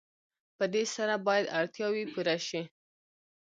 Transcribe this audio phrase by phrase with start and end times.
[0.57, 2.61] په دې سره باید اړتیاوې پوره شي.